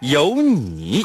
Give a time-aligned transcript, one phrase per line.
[0.00, 1.02] 有你。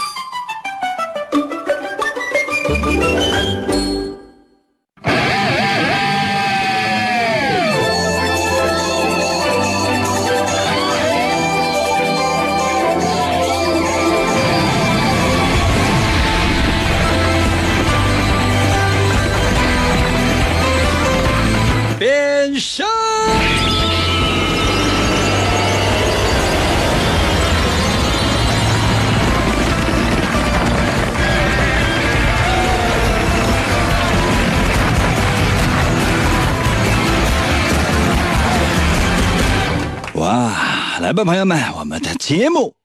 [41.23, 42.75] 朋友们，我们的节目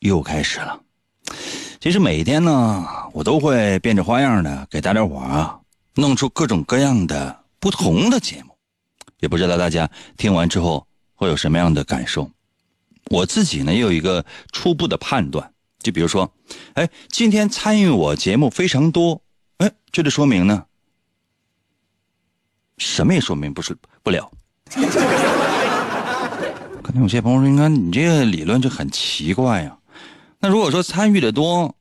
[0.00, 0.80] 又开始了。
[1.80, 5.60] 其实每天呢，我都会变着花样的给大家伙啊
[5.94, 8.56] 弄出各种各样的不同的节目，
[9.20, 12.30] 也不知道大家听完之后会有什么样的感受。
[13.10, 16.32] 我自己呢也有一个初步的判断，就比如说，
[16.74, 19.22] 哎，今天参与我节目非常多，
[19.58, 20.64] 哎，这就说明呢，
[22.78, 24.30] 什么也说明不是不了。
[26.94, 29.78] 有些朋友说：“你看你这个理论就很奇怪呀。
[30.40, 31.74] 那如果说参与的多，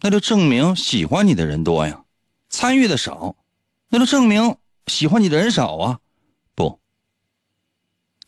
[0.00, 2.04] 那就证明喜欢你的人多呀；
[2.48, 3.34] 参与的少，
[3.88, 5.98] 那就证明喜欢你的人少啊。
[6.54, 6.78] 不，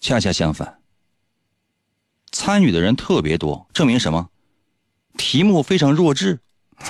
[0.01, 0.81] 恰恰相反，
[2.33, 4.29] 参与的人特别多，证明什么？
[5.17, 6.41] 题目非常弱智。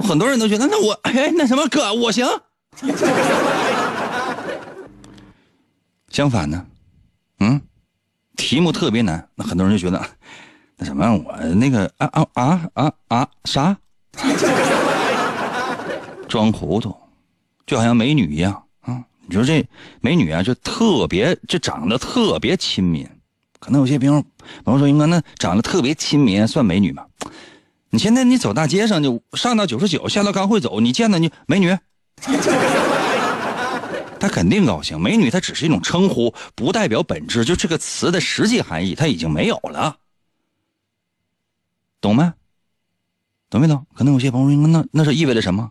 [0.00, 2.26] 很多人都觉得，那我哎，那什么哥，我行。
[6.08, 6.66] 相反呢？
[7.40, 7.60] 嗯，
[8.36, 10.04] 题目特别难，那很多人就觉得，
[10.76, 13.76] 那什么，我那个啊啊啊啊啊啥，
[16.28, 16.94] 装糊涂，
[17.66, 19.02] 就好像美女一样啊！
[19.26, 19.64] 你说这
[20.00, 23.08] 美女啊，就特别，就长得特别亲民。
[23.60, 24.22] 可能有些朋友
[24.64, 27.04] 朋友说，应该那长得特别亲民算美女吗？
[27.90, 31.76] 你现在你走大街上，就上到九十九，下到刚会走，你见到你美女。
[34.20, 37.44] 他肯定高兴，美女她只是一种称呼，不代表本质。
[37.44, 39.98] 就这个词的实际含义，它已经没有了，
[42.00, 42.34] 懂吗？
[43.50, 43.86] 懂没懂？
[43.94, 45.70] 可能有些朋友说，那那是意味着什么？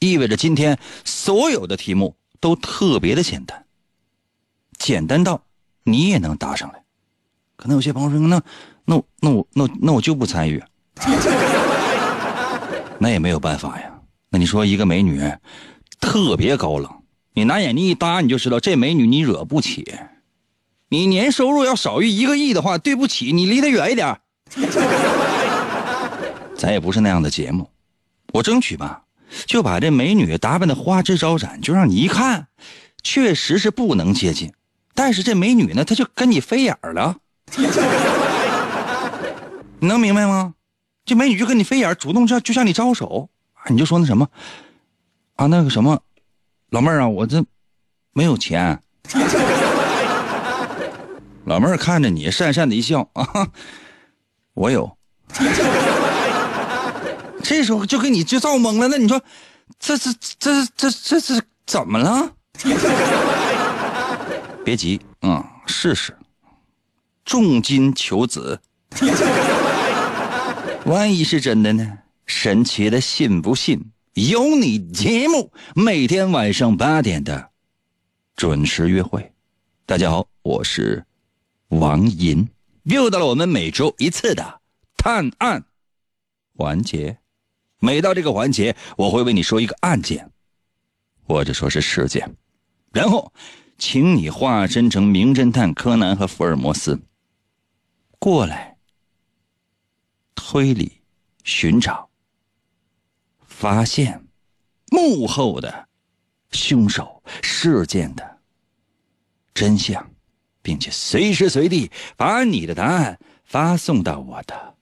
[0.00, 3.64] 意味着今天所有的题目都特别的简单，
[4.78, 5.42] 简单到
[5.84, 6.82] 你也能答上来。
[7.56, 8.42] 可能有些朋友说，那
[8.84, 10.62] 那那我那那我就不参与，
[12.98, 13.90] 那也没有办法呀。
[14.28, 15.22] 那你说一个美女
[16.00, 17.03] 特别高冷。
[17.36, 19.84] 你拿眼睛一搭，你就知道这美女你惹不起。
[20.88, 24.16] 你年收入要少于一个亿的话，对不起，你离她远一点。
[26.56, 27.68] 咱也不是那样的节目，
[28.32, 29.02] 我争取吧，
[29.46, 32.46] 就把这美女打扮的花枝招展，就让你一看，
[33.02, 34.52] 确实是不能接近。
[34.94, 37.16] 但是这美女呢，她就跟你飞眼了。
[39.80, 40.54] 你能明白吗？
[41.04, 43.28] 这美女就跟你飞眼，主动向就向你招手，
[43.68, 44.28] 你就说那什么
[45.34, 46.00] 啊，那个什么。
[46.74, 47.44] 老妹儿啊，我这
[48.14, 48.80] 没有钱。
[51.46, 53.24] 老妹儿看着你，讪讪的一笑啊，
[54.54, 54.96] 我有。
[57.44, 59.22] 这时候就给你就造懵了，那你说，
[59.78, 62.32] 这这这这这这怎么了？
[64.64, 66.16] 别急，嗯，试试。
[67.24, 68.60] 重金求子，
[70.86, 71.98] 万一是真的呢？
[72.26, 73.92] 神奇的，信不信？
[74.14, 77.50] 有你节目，每天晚上八点的
[78.36, 79.32] 准时约会。
[79.86, 81.04] 大家好，我是
[81.70, 82.48] 王银，
[82.84, 84.60] 又到了我们每周一次的
[84.96, 85.64] 探案
[86.54, 87.18] 环节。
[87.80, 90.30] 每到这个环节，我会为你说一个案件，
[91.24, 92.36] 或者说是事件，
[92.92, 93.32] 然后
[93.78, 97.02] 请你化身成名侦探柯南和福尔摩斯，
[98.20, 98.78] 过来
[100.36, 101.00] 推理
[101.42, 102.03] 寻找。
[103.64, 104.22] 发现
[104.90, 105.88] 幕后的
[106.50, 108.38] 凶手事件的
[109.54, 110.10] 真相，
[110.60, 114.76] 并且随时随地把你的答案发送到我的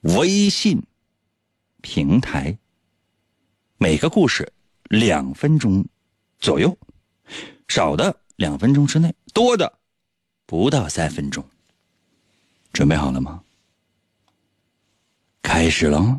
[0.00, 0.82] 微信
[1.82, 2.56] 平台。
[3.76, 4.50] 每个故事
[4.84, 5.84] 两分钟
[6.38, 6.74] 左右，
[7.68, 9.70] 少的两分钟之内，多的
[10.46, 11.46] 不到三分钟。
[12.72, 13.42] 准备好了吗？
[15.42, 16.18] 开始喽。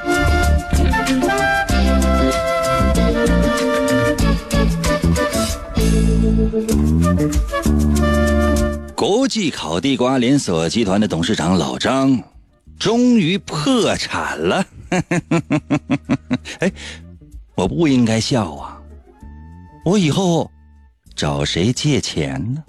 [9.01, 12.21] 国际烤地瓜连锁集团的董事长老张
[12.77, 14.63] 终于破产了。
[16.61, 16.71] 哎，
[17.55, 18.79] 我不应该笑啊！
[19.83, 20.51] 我以后
[21.15, 22.63] 找谁借钱呢？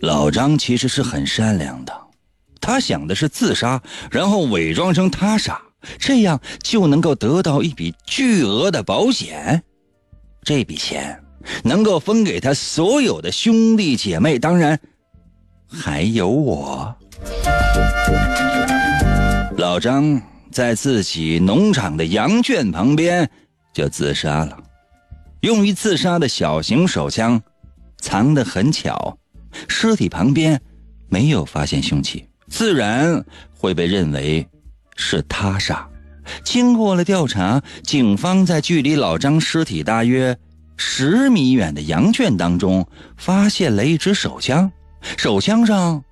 [0.00, 2.00] 老张其实是很善良的，
[2.60, 5.58] 他想的是自杀，然后伪装成他杀，
[5.98, 9.62] 这样就能够得到一笔巨额的保险。
[10.42, 11.18] 这笔钱
[11.64, 14.78] 能够分给他所有的兄弟姐妹，当然
[15.68, 16.94] 还有我。
[19.56, 20.20] 老张
[20.50, 23.30] 在自己农场的羊圈旁边
[23.72, 24.56] 就自杀了，
[25.42, 27.40] 用于自杀的小型手枪
[27.98, 29.18] 藏得很巧，
[29.68, 30.60] 尸体旁边
[31.08, 33.22] 没有发现凶器，自然
[33.54, 34.46] 会被认为
[34.96, 35.86] 是他杀。
[36.44, 40.36] 经过了调查，警方在距离老张尸体大约
[40.82, 42.88] 十米远的羊圈当中
[43.18, 44.72] 发现了一支手枪，
[45.18, 46.02] 手枪上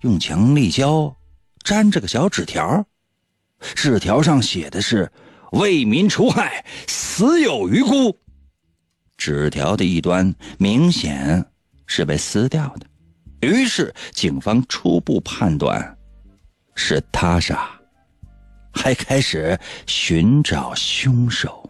[0.00, 1.16] 用强力胶
[1.62, 2.84] 粘着个小纸条，
[3.76, 5.08] 纸条上写的是
[5.52, 8.18] “为民除害，死有余辜”。
[9.16, 11.46] 纸条的一端明显
[11.86, 12.86] 是被撕掉的，
[13.46, 15.96] 于是警方初步判断
[16.74, 17.70] 是他杀。
[18.72, 19.56] 还开始
[19.86, 21.67] 寻找凶手。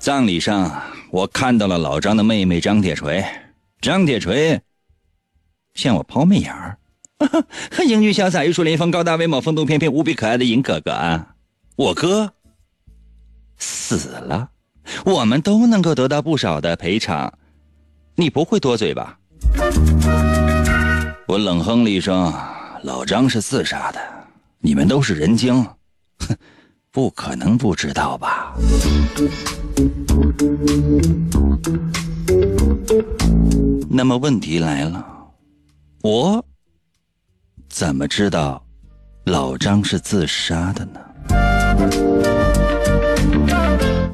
[0.00, 3.22] 葬礼上，我看到了老张的妹妹张铁锤。
[3.82, 4.58] 张铁锤
[5.74, 6.78] 向我抛媚眼儿，
[7.86, 11.34] 英俊潇洒、玉树临风、高大威猛、风度翩翩、无比可爱的银哥哥啊！
[11.76, 12.32] 我哥
[13.58, 14.50] 死了，
[15.04, 17.30] 我们都能够得到不少的赔偿。
[18.16, 19.18] 你不会多嘴吧？
[21.26, 22.32] 我冷哼了一声
[22.84, 24.00] ：“老张是自杀的，
[24.60, 25.62] 你们都是人精，
[26.26, 26.36] 哼，
[26.90, 28.54] 不可能不知道吧？”
[33.88, 35.04] 那么问题来了，
[36.02, 36.44] 我
[37.68, 38.64] 怎么知道
[39.24, 41.00] 老张是自杀的呢？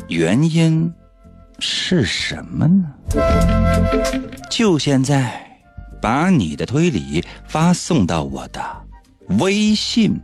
[0.09, 0.93] 原因
[1.59, 2.85] 是什么呢？
[4.51, 5.45] 就现在。
[5.99, 8.61] 把你的推理发送到我的
[9.41, 10.21] 微信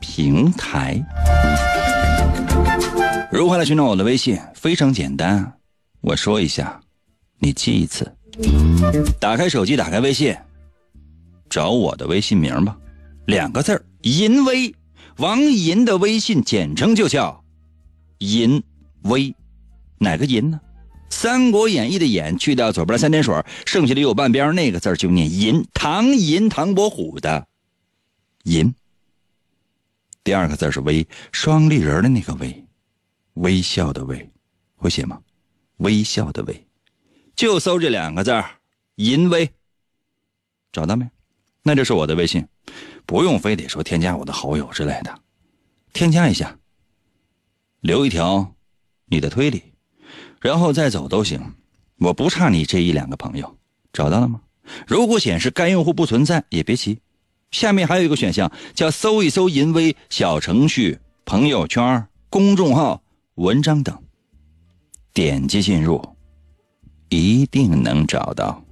[0.00, 1.00] 平台。
[3.32, 4.38] 如何来寻找我的微信？
[4.54, 5.54] 非常简单，
[6.02, 6.78] 我说一下，
[7.38, 8.14] 你记一次。
[9.18, 10.36] 打开手机，打开微信，
[11.48, 12.76] 找我的微信名吧，
[13.24, 14.74] 两个字儿：淫威。
[15.16, 17.42] 王银的微信简称就叫
[18.18, 18.62] 银
[19.04, 19.34] 威，
[19.96, 20.60] 哪个银呢？
[21.14, 25.66] 《三国演义》的演去掉左边三点水，剩下的右半边那个字就念银。
[25.72, 27.46] 唐银，唐伯虎的
[28.44, 28.74] 银。
[30.22, 32.64] 第二个字是威，双立人的那个威，
[33.34, 34.30] 微笑的微，
[34.76, 35.20] 会写吗？
[35.78, 36.66] 微笑的微，
[37.34, 38.32] 就搜这两个字
[38.96, 39.50] 淫微。
[40.70, 41.08] 找到没？
[41.62, 42.46] 那就是我的微信，
[43.06, 45.20] 不用非得说添加我的好友之类的，
[45.92, 46.58] 添加一下，
[47.80, 48.54] 留一条
[49.06, 49.62] 你的推理。
[50.40, 51.54] 然后再走都行，
[51.98, 53.56] 我不差你这一两个朋友，
[53.92, 54.40] 找到了吗？
[54.86, 57.00] 如果显示该用户不存在，也别急，
[57.50, 63.01] 下面还有一个选项叫搜一搜淫威小程序、朋友圈、公众号、
[63.36, 63.96] 文章等，
[65.14, 66.06] 点击进入，
[67.08, 68.62] 一定能找到。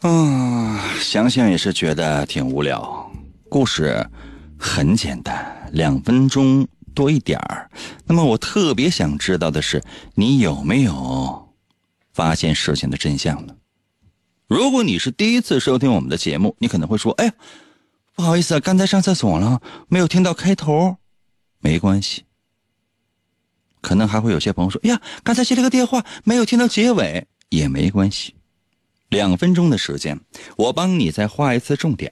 [0.00, 3.12] 啊，想想也是觉得挺无聊。
[3.50, 4.02] 故事
[4.58, 7.70] 很简单，两分钟多一点儿。
[8.06, 9.82] 那么我特别想知道的是，
[10.14, 11.45] 你有没有
[12.16, 13.54] 发现事情的真相了？
[14.48, 17.34] 如果你是第一次收听我们的节目，你可能会说：“哎呀，
[18.14, 20.96] 不好意思啊，刚才上厕所了，没有听到开头。”
[21.60, 22.24] 没关系。
[23.82, 28.34] 可能还会有些朋友说：“哎呀，刚才接了个电话，没有听到结尾。”也没关系。
[29.10, 30.18] 两分钟的时间，
[30.56, 32.10] 我帮你再画一次重点。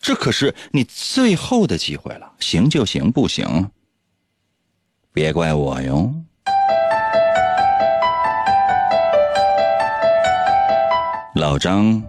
[0.00, 3.70] 这可是你最后的机会了，行就行，不行，
[5.12, 6.12] 别怪我哟。
[11.40, 12.02] 老张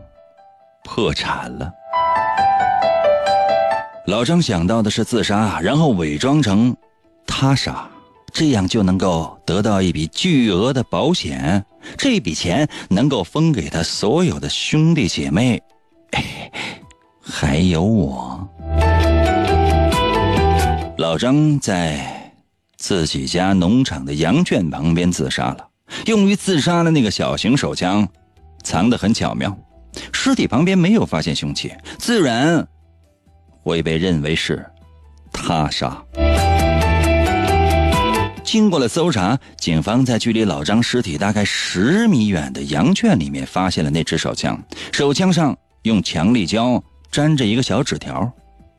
[0.84, 1.72] 破产了。
[4.08, 6.76] 老张想到的是自杀，然后伪装成
[7.26, 7.90] 他杀，
[8.34, 11.66] 这样就能够得到一笔巨额的保险，
[11.98, 15.64] 这笔钱能够分给他所有的兄弟姐妹，
[17.22, 18.46] 还有我。
[20.98, 22.34] 老张在
[22.76, 25.66] 自己家农场的羊圈旁边自杀了，
[26.08, 28.06] 用于自杀的那个小型手枪
[28.64, 29.56] 藏得很巧妙，
[30.12, 32.68] 尸体旁边没有发现凶器，自然。
[33.64, 34.66] 会被认为是
[35.32, 36.04] 他杀。
[38.44, 44.60] 经过了搜查，警方在距离老张尸体大概十米远的羊圈里面发现了那支手枪，
[44.92, 48.30] 手枪上用强力胶粘着一个小纸条，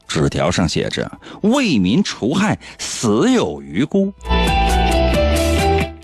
[0.09, 1.11] 纸条上写着
[1.43, 4.13] “为民除害，死有余辜”。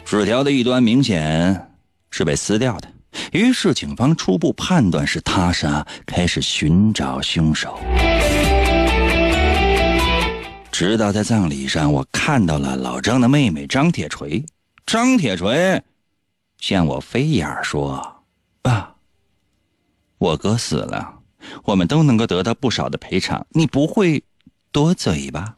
[0.06, 1.68] 纸条的一端明显
[2.10, 2.88] 是被撕掉的，
[3.32, 7.78] 于是警方初步判断是他杀，开始寻找凶手。
[10.70, 14.44] 直到在葬礼上，我看到了老张的妹妹张铁锤。
[14.86, 15.82] 张铁锤
[16.58, 18.22] 向我飞眼说
[18.62, 18.94] ：“爸，
[20.18, 21.14] 我哥死了，
[21.64, 24.22] 我们都能够得到不少的赔偿，你不会
[24.70, 25.56] 多嘴吧？”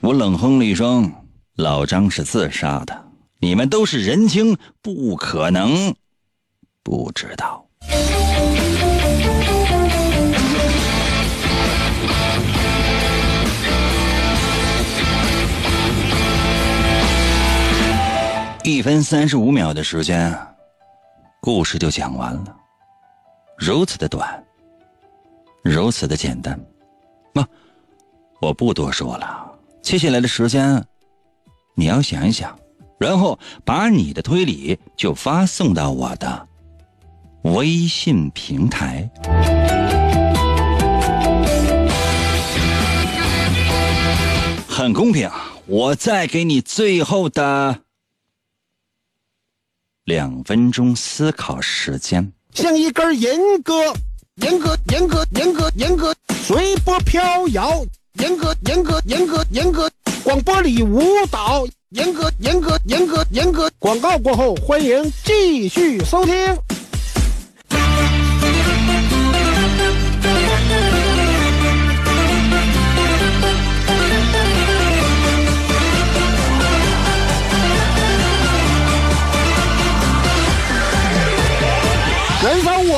[0.00, 1.12] 我冷哼了一声
[1.56, 3.05] ：“老张是自杀的，
[3.38, 5.94] 你们都是人精，不可能
[6.82, 7.66] 不知道。”
[18.64, 20.36] 一分三十五秒的时间，
[21.40, 22.56] 故事就讲完了，
[23.56, 24.44] 如此的短，
[25.62, 26.58] 如此的简单。
[27.32, 27.46] 那
[28.40, 30.84] 我不多说了，接下来的时间
[31.76, 32.58] 你要想一想，
[32.98, 36.48] 然后把你的推理就发送到我的
[37.42, 39.10] 微信平台，
[44.68, 45.30] 很公平。
[45.66, 47.80] 我再给你最后的。
[50.04, 53.74] 两分钟思考时间，像一根严格、
[54.36, 57.84] 严格、严格、严格、严格随波飘摇，
[58.20, 59.90] 严格、严格、严格、严格
[60.22, 63.70] 广播里舞蹈，严格、严格、严格、严格。
[63.78, 66.34] 广告过后，欢迎继续收听。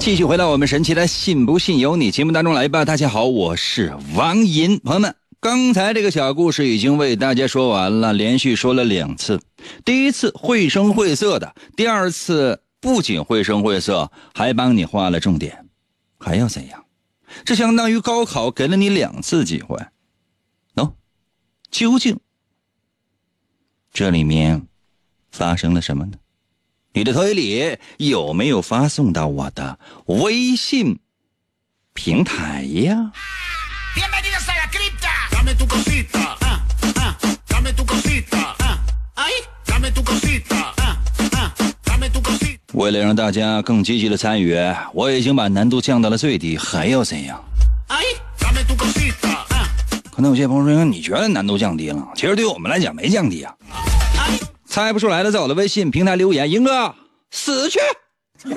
[0.00, 2.86] 继续回到我们神奇的“信不信由你”节目当中来吧。
[2.86, 4.78] 大家好，我是王银。
[4.78, 9.42] 朋友们，刚才这个小故事已经为大家说完了，连续说了两次。
[9.84, 15.66] 第一次绘声绘色的，第二次不仅绘声绘色，还帮你画了重点。
[16.18, 16.82] 还要怎样？
[17.44, 19.78] 这相当于高考给了你两次机会。
[20.74, 20.92] 喏，
[21.70, 22.18] 究竟
[23.92, 24.66] 这里面
[25.30, 26.12] 发生了什么呢？
[26.92, 30.98] 你的推理有没有发送到我的微信
[31.94, 33.12] 平台呀？
[42.72, 44.56] 为了让大家更积极的参与，
[44.94, 47.44] 我已经把难度降到了最低，还要怎样？
[50.10, 53.54] 可能有些朋友说，你觉得难度降低了，其实对我们来讲没降低啊。
[54.70, 56.94] 猜不出来的，在我的微信平台留言，英哥
[57.32, 57.80] 死去，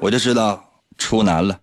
[0.00, 0.62] 我就知道
[0.98, 1.56] 出难了。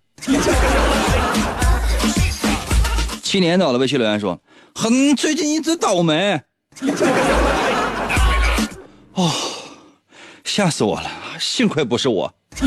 [3.21, 4.39] 七年的我的微信留言说
[4.73, 6.41] ：“很最近一直倒霉。
[9.13, 9.29] 哦，
[10.45, 11.11] 吓死我了！
[11.39, 12.33] 幸亏不是我。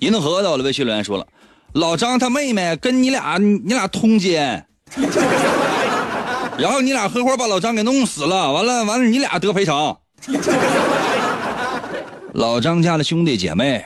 [0.00, 1.26] 银河到了，微信留言说了，
[1.72, 4.66] 老张他妹妹跟你俩你俩通奸，
[6.56, 9.96] 然后你俩合伙把老张给弄死了，完了完了你俩得赔偿。
[12.32, 13.84] 老张家的兄弟姐妹，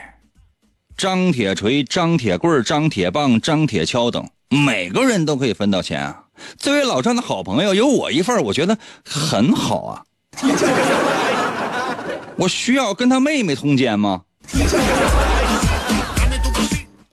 [0.96, 6.22] 张铁锤、张铁棍、张铁棒、张铁锹等，每个人都可以分到钱啊。
[6.56, 10.02] 作为老张的好朋友，有我一份，我觉得很好啊。
[12.36, 14.22] 我需要跟他妹妹通奸吗？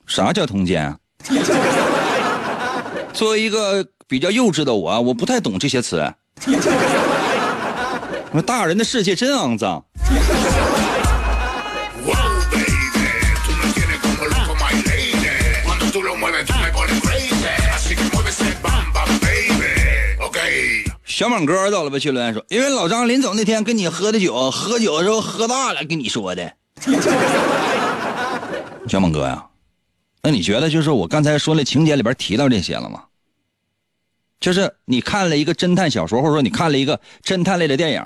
[0.05, 0.97] 啥叫通奸啊？
[3.15, 6.13] 作为一个比较幼稚的我，我不太懂这些词。
[8.45, 9.83] 大人的世界真肮脏。
[21.05, 26.51] 小猛哥到了微信留言说：“因为老张临走那天跟你喝的酒，喝酒的时候喝大了，跟你说的。”
[28.89, 29.45] 小猛哥呀，
[30.25, 33.03] 那你觉得就是我刚才说的情节里边提到这些了吗？
[34.39, 38.03] 就是你看了一个侦探小说，或者说你看了一个侦探类的电影，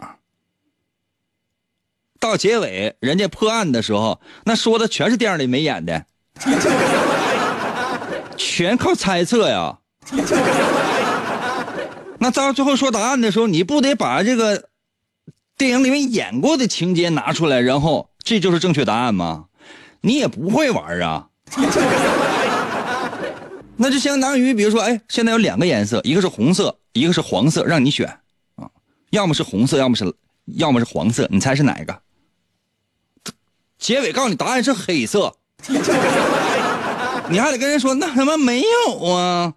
[2.19, 6.05] 到结尾人家破案的时候，那说的全是电影里没演的，
[8.35, 9.77] 全靠猜测呀。
[12.19, 14.67] 那到最后说答案的时候，你不得把这个
[15.57, 19.45] 电影里面演过的情节拿出来，然后这就是正确答案吗？
[20.01, 21.28] 你也不会玩啊。
[23.81, 28.05] 那就相当于，比如说，哎，现在有两个颜色，一个是红色，一个是黄色，让你选
[28.55, 28.69] 啊，
[29.11, 30.13] 要么是红色，要么是，
[30.45, 31.97] 要么是黄色，你猜是哪一个？
[33.77, 35.33] 结尾告诉你答案是黑色，
[37.29, 39.53] 你还得跟人说那他妈没有啊。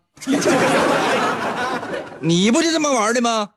[2.20, 3.48] 你不就这么玩的吗？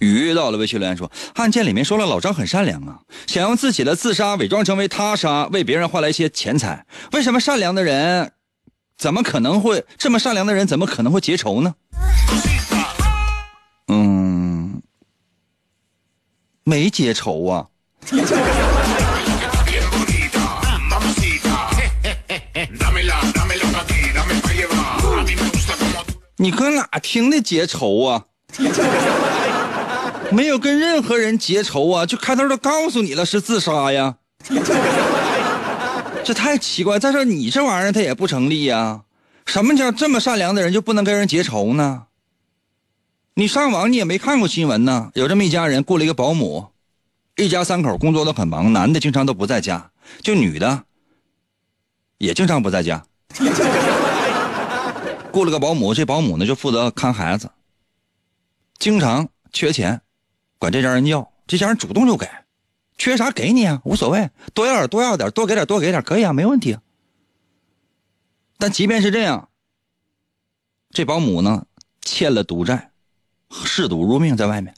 [0.00, 6.86] 鱼到了，微信留言说，案件里面说了老张很善良啊，想用自己的自杀伪装成为他杀，为别人换来一些钱财。
[7.12, 8.32] 为什么善良的人，
[8.96, 11.74] 怎么可能会这么善良的人，怎么可能会结仇呢？
[13.88, 14.82] 嗯，
[16.64, 17.66] 没结仇啊。
[26.38, 28.24] 你搁哪听的结仇啊？
[30.32, 34.16] 没有跟任何人结仇啊，就开头都告诉你了是自杀呀。
[36.24, 36.98] 这太奇怪。
[36.98, 39.02] 再说你这玩意儿它也不成立呀。
[39.46, 42.04] 什么叫这么善良的人就不能跟人结仇呢？
[43.34, 45.10] 你上网你也没看过新闻呢。
[45.14, 46.68] 有这么一家人雇了一个保姆，
[47.36, 49.90] 一家三口工作都很忙，男的经常都不在家，
[50.22, 50.84] 就女的
[52.18, 53.02] 也经常不在家。
[55.32, 57.50] 雇了个保姆，这保姆呢就负责看孩子。
[58.78, 60.00] 经常缺钱，
[60.60, 62.28] 管这家人要，这家人主动就给，
[62.98, 66.76] 缺啥给你啊，无所谓，多要点多要点，多给点多给点，可以啊，没问题。
[68.58, 69.48] 但即便是这样，
[70.90, 71.66] 这保姆呢
[72.02, 72.92] 欠了赌债，
[73.64, 74.74] 嗜赌如命，在外面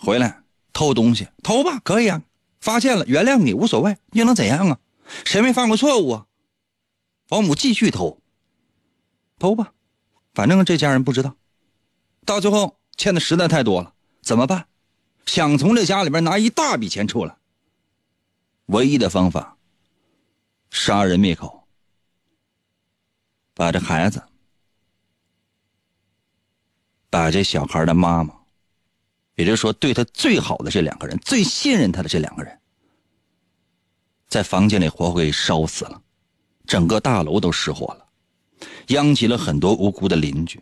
[0.00, 2.22] 回来偷东西，偷吧，可以啊，
[2.60, 4.78] 发现了原谅你，无所谓，又能怎样啊？
[5.24, 6.26] 谁没犯过错误啊？
[7.28, 8.20] 保姆继续偷。
[9.40, 9.72] 偷吧，
[10.34, 11.34] 反正这家人不知道。
[12.24, 14.66] 到最后欠的实在太多了，怎么办？
[15.26, 17.36] 想从这家里边拿一大笔钱出来，
[18.66, 19.56] 唯一的方法，
[20.70, 21.68] 杀人灭口，
[23.54, 24.24] 把这孩子，
[27.08, 28.34] 把这小孩的妈妈，
[29.36, 32.60] 也就是说对他最好的这两个人，最信任他的这两个人，
[34.26, 36.02] 在房间里活活给烧死了，
[36.66, 38.06] 整个大楼都失火了。
[38.88, 40.60] 殃及了很多无辜的邻居。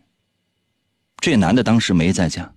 [1.21, 2.55] 这男的当时没在家。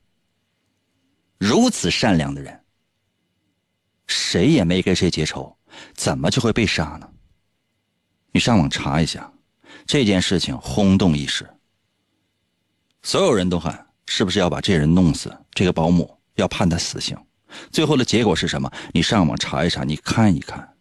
[1.42, 2.64] 如此善良的人，
[4.06, 5.58] 谁也没跟谁结仇，
[5.96, 7.10] 怎么就会被杀呢？
[8.32, 9.34] 你上网查一下，
[9.88, 11.50] 这件事情轰动一时。
[13.02, 15.36] 所有人都喊是不是要把这人弄死？
[15.56, 17.18] 这个保姆要判他死刑。
[17.72, 18.72] 最后的结果是什么？
[18.94, 20.76] 你上网查一查，你看一看。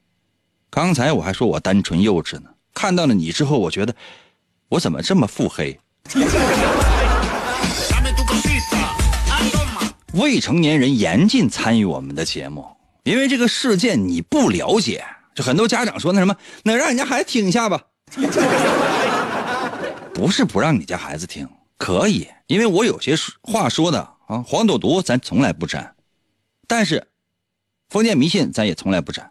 [0.68, 3.96] 刚才我还说我单纯幼稚呢，看到了你之后，我觉得。
[4.68, 5.80] 我怎么这么腹黑？
[10.14, 12.66] 未成年人严禁参与我们的节目，
[13.04, 15.04] 因为这个事件你不了解。
[15.34, 17.80] 就很多家长说那什么，那让人家孩子听一下吧。
[20.12, 25.94] 不是不让你家孩子听，可以，因为我有些话说的啊，黄赌毒咱从来不沾。
[26.66, 27.06] 但是，
[27.88, 29.30] 封建迷信咱也从来不沾，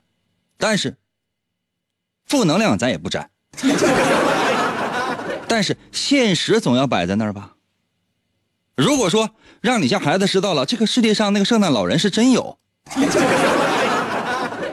[0.58, 0.96] 但是
[2.26, 3.30] 负能量咱也不沾。
[5.48, 7.56] 但是现实总要摆在那儿吧。
[8.76, 12.58] 如果说让你家孩子知道了这个世界上那个圣诞老人是真有，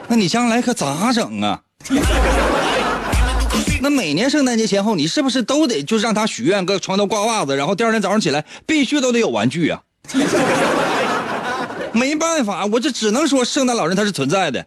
[0.07, 1.59] 那你将来可咋整啊？
[3.81, 9.81] 那每年圣诞节前后，你是不是都得就让他许愿，搁床头挂袜子，然后第二天早上起来必须都得有玩具啊？
[11.91, 14.65] 没办法，我这只能说圣诞老人他是存在的。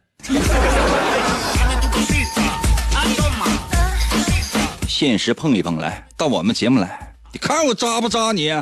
[4.86, 8.52] 现实碰一碰来，到我们节目来，你看我扎不扎你？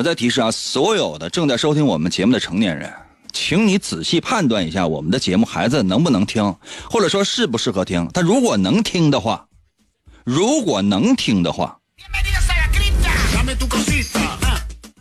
[0.00, 2.90] 我再提示啊，所有的正在收听我们节目的成年人，
[3.34, 6.56] 请你仔细判断一下我们的节目，孩子能不能听，
[6.90, 8.08] 或者说适不适合听。
[8.14, 9.46] 他如果能听的话，
[10.24, 11.80] 如果能听的话，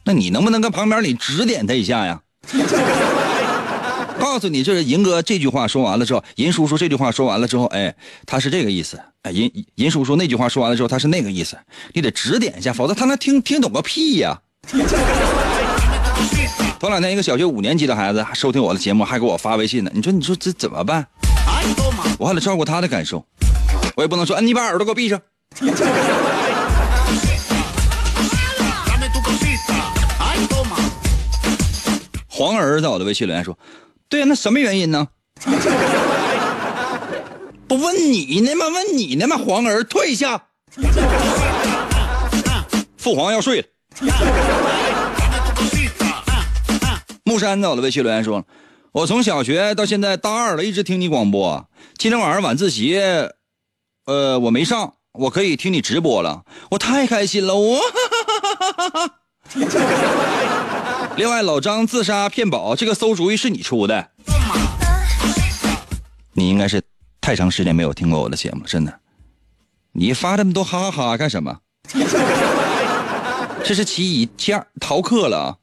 [0.04, 2.20] 那你能不能跟旁边你指点他一下呀？
[4.20, 9.00] 告诉你，就是银哥这句话说完了之后，银叔叔这句话说完了之后，哎，他是这个意思。
[9.22, 11.58] 哎，银银叔叔那句话说完了之后，他是那个意思。
[11.94, 14.42] 你得指点一下，否则他能听听懂个屁呀！
[16.80, 19.92] 头两天一个小学五年级的孩子收听我的节目，还给我发微信呢。
[19.94, 21.06] 你说，你说这怎么办？
[22.18, 23.26] 我还得照顾他的感受，
[23.96, 25.20] 我也不能说，嗯，你把耳朵给我闭上。
[32.28, 33.58] 黄儿在我的微信留言说
[34.08, 35.06] ：“对呀，那什么原因呢？
[37.68, 38.68] 不问你呢吗？
[38.70, 39.36] 问你呢吗？
[39.38, 40.42] 黄儿退下，
[42.98, 43.66] 父皇要睡了。”
[47.30, 48.44] 木山在我的微信留言说
[48.92, 51.70] ：“我从小学到现在大二了，一直听你广播。
[51.96, 53.00] 今天晚上晚自习，
[54.08, 57.80] 呃，我没上，我可以听你直播了，我太开心了，我。
[61.18, 64.10] 另外，老张自杀骗保这个馊主意是你出的，
[66.34, 66.82] 你应该是
[67.22, 68.92] 太长时间没有听过我的节目，真的。
[69.92, 71.60] 你发这么多哈哈哈干什么？
[73.64, 75.60] 这是其一，其二逃课了。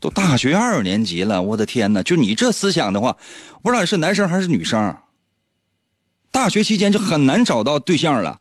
[0.00, 2.02] 都大学二年级了，我的天哪！
[2.02, 3.14] 就你这思想的话，
[3.62, 4.96] 不知道你是男生还是女生。
[6.30, 8.40] 大学期间就很难找到对象了。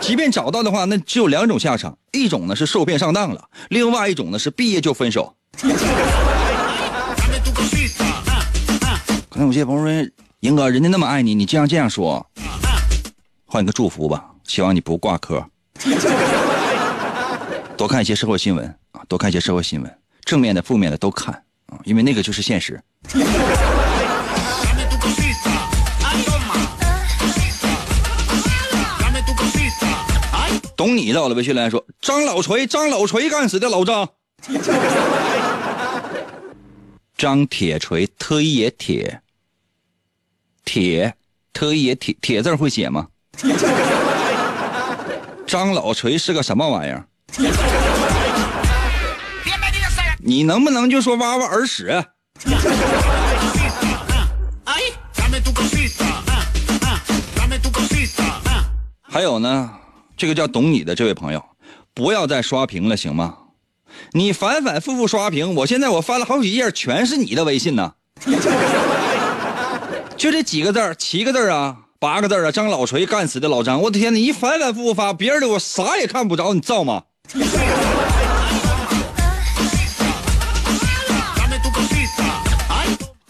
[0.00, 5.34] 即便找到的话，那只有两种下场：一种呢是受骗上当了，另外一种呢是毕业就分手。
[9.30, 12.24] 可能有些朋友说：“英哥，人家那么爱你，你竟然这样说。”
[13.46, 15.42] 换一个祝福吧，希望你不挂科。
[17.76, 18.76] 多看一些社会新闻，
[19.08, 21.34] 多看一些社会新闻，正面的、负面的都看
[21.66, 22.82] 啊，因为那个就是现实。
[30.76, 34.08] 懂你的，我的微信来说：“张老锤，张老锤干死的老张，
[37.16, 39.20] 张铁锤特意也铁，
[40.64, 41.14] 铁
[41.52, 43.06] 特意也铁，铁字会写吗？
[45.46, 47.06] 张老锤是个什么玩意儿？
[50.26, 52.02] 你能不能就说挖挖耳屎？
[59.02, 59.70] 还有呢？”
[60.16, 61.44] 这个叫懂你的这位朋友，
[61.92, 63.34] 不要再刷屏了，行吗？
[64.12, 67.92] 你反反复复刷屏，我现在我翻了好几页，全是你的微信呢。
[70.16, 77.02] 就这几个字七个字啊，八个字啊，张老锤干死的老张，我的天，你一反反复复发，别人的我啥也看不着，你造吗？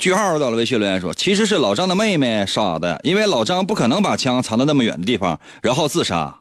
[0.04, 6.40] 句号到了微信留言说，其实是老张的妹妹杀的，因为老张不可能把枪藏到那么远的地方，然后自杀。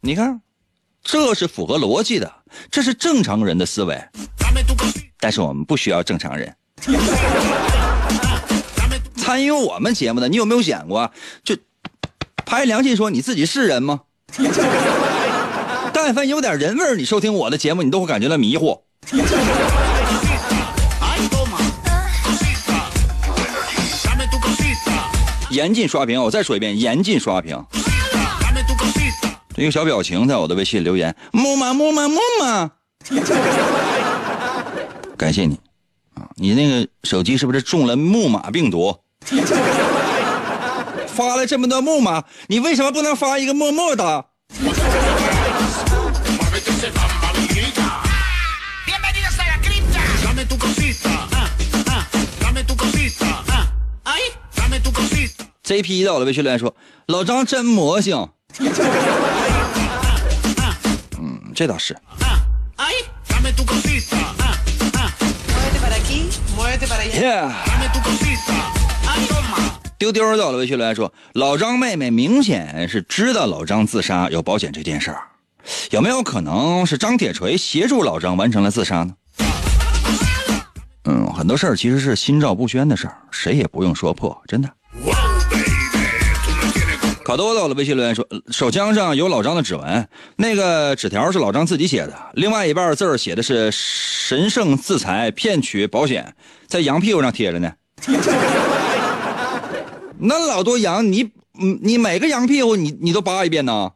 [0.00, 0.40] 你看，
[1.02, 2.32] 这是符合逻辑的，
[2.70, 4.02] 这是正常人的思维。
[5.20, 6.50] 但是我们不需要正常人。
[9.18, 11.12] 参与我们节目的，你有没有想过，
[11.44, 11.54] 就
[12.46, 14.00] 拍良心说你自己是人吗？
[15.92, 18.82] 但凡有点人味你收听我的节目，你都会感觉到迷糊。
[25.54, 26.20] 严禁刷屏！
[26.20, 27.56] 我再说一遍，严禁刷屏。
[29.56, 32.68] 一个小表情在我的微信留言：木马木马木马，
[35.16, 35.54] 感谢你
[36.14, 36.26] 啊！
[36.34, 38.96] 你那个手机是不是中了木马病毒？
[41.06, 44.24] 发了这么多木马，你为什么不能发一个默默的？
[55.64, 56.76] JP 到了微信留言说
[57.08, 58.28] ：“老张真魔性。”
[61.18, 61.96] 嗯，这倒是。
[69.98, 70.12] 丢。
[70.12, 75.22] 丢丢到了微信留言说：“老张妹妹明显是知道老张自杀有保险这件事儿，
[75.92, 79.14] 有没有可能是张铁锤协助老张完成了自杀呢？”
[81.08, 84.68] 嗯，很多事儿其实是心照不宣的事儿，谁也不用说破，真的。
[87.24, 90.06] 考多到了微信留言说：“手枪上有老张的指纹，
[90.36, 96.34] 那个纸条是老张自己写的，另外一半字写的是‘神圣自裁骗取保险’，
[96.68, 97.72] 在羊屁股上贴着呢。
[100.20, 101.30] 那老多羊，你
[101.82, 103.90] 你每个羊屁股你你都扒一遍呢？”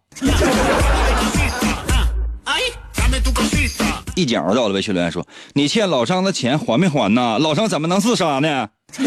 [4.16, 7.38] 一脚到了微信留言说：“你欠老张的钱还没还呢？
[7.38, 8.68] 老张怎么能自杀呢？”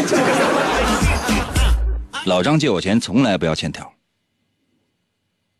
[2.24, 3.91] 老张借我钱从来不要欠条。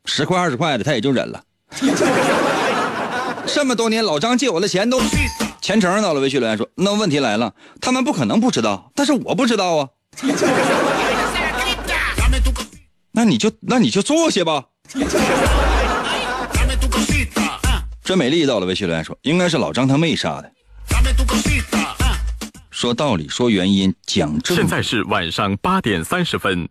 [0.05, 1.43] 十块二十块的他也就忍了，
[3.47, 5.01] 这么多年老张借我的钱都
[5.61, 6.21] 钱程到了。
[6.21, 9.89] 微信留言说：“那问题来了，他们不可能不知道，但是我不知道啊。
[13.13, 14.65] 那你就那你就坐下吧。”
[18.03, 18.67] 真美丽到了。
[18.67, 20.51] 微信留言说：“应该是老张他妹杀的。”
[22.71, 24.57] 说道理，说原因，讲证。
[24.57, 26.69] 现在是晚上八点三十分。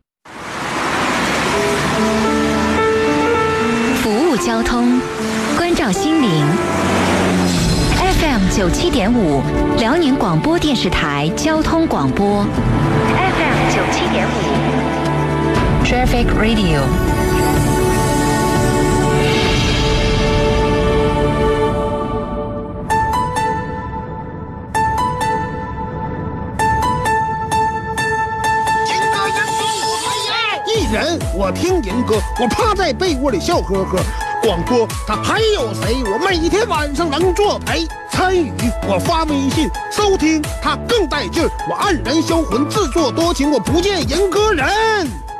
[4.62, 5.02] 交通，
[5.58, 6.46] 关照心灵。
[7.98, 9.42] FM 九七点五，
[9.80, 12.46] 辽宁广播电视台交通广播。
[12.46, 14.30] FM 九七点五
[15.84, 16.82] ，Traffic Radio。
[30.68, 34.00] 一人，我听银歌，我趴在被窝里笑呵呵。
[34.42, 36.04] 广播他还有谁？
[36.04, 38.52] 我每天晚上能作陪参与，
[38.88, 41.50] 我发微信收听他更带劲儿。
[41.70, 44.68] 我黯然销魂，自作多情，我不见人歌人。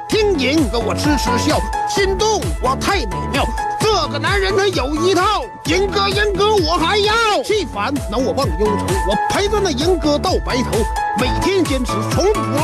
[0.08, 1.60] 听银歌我痴痴笑，
[1.90, 3.44] 心动我太美妙。
[3.80, 7.42] 这个男人他有一套，银哥银哥我还要。
[7.44, 10.78] 气烦恼我忘忧愁，我陪着那银哥到白头，
[11.20, 12.62] 每天坚持从不落。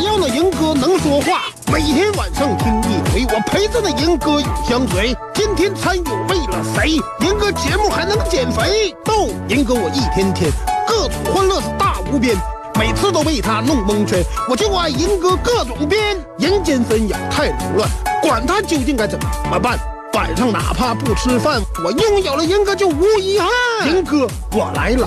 [0.00, 1.42] 只要那银哥能说话。
[1.70, 5.14] 每天晚上听一回，我陪着那银哥永相随。
[5.34, 6.92] 今天参与为了谁？
[7.20, 8.96] 银哥节目还能减肥？
[9.04, 10.50] 逗银哥我一天天
[10.88, 12.34] 各种欢乐是大无边，
[12.78, 14.24] 每次都被他弄蒙圈。
[14.48, 17.86] 我就爱银哥各种编，人间纷扰太凌乱，
[18.22, 19.18] 管他究竟该怎
[19.50, 19.78] 么办。
[20.14, 23.50] 晚上哪怕不吃饭，我拥有了银哥就无遗憾。
[23.86, 25.06] 银哥我来了，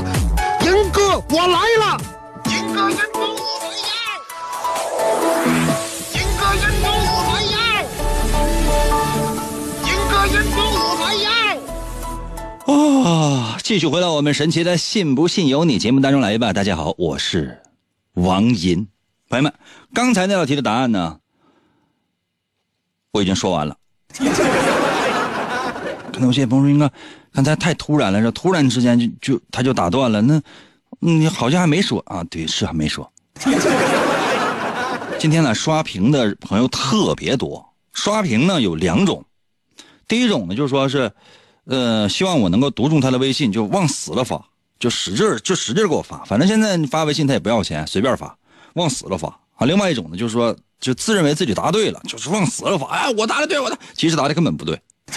[0.63, 1.97] 银哥我来了，
[2.45, 3.32] 银哥银哥。
[12.65, 13.57] 啊！
[13.61, 16.53] 继续回到我们神奇的“信不信由你”节目当中来吧。
[16.53, 17.61] 大家好，我是
[18.13, 18.87] 王银。
[19.27, 19.53] 朋友们，
[19.93, 21.19] 刚才那道题的答案呢？
[23.11, 23.75] 我已经说完了。
[26.13, 26.89] 可能有些朋友说：“应该
[27.33, 30.41] 刚才太突然了，这突然之间就就他就打断了。”那
[30.99, 32.23] 你好像还没说啊？
[32.29, 33.11] 对，是还没说。
[35.19, 37.73] 今天呢，刷屏的朋友特别多。
[37.91, 39.25] 刷屏呢有两种，
[40.07, 41.11] 第一种呢就是说是。
[41.65, 44.43] 呃，希望我能够读中他的微信，就往死了发，
[44.79, 46.21] 就使劲就使劲给我发。
[46.25, 48.37] 反正现在你发微信他也不要钱，随便发，
[48.73, 49.65] 往死了发啊。
[49.65, 52.87] 另外一种呢，就是说，就自认为自己答对了，就是往死了发。
[52.87, 54.77] 哎，我答的对，我的，其实答的根本不对。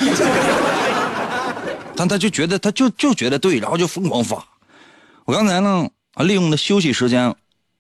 [1.97, 4.47] 但他就觉得，他就就觉得对，然后就疯狂发。
[5.25, 7.35] 我刚才呢，啊，利用的休息时间，